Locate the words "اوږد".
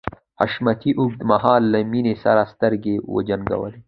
0.99-1.21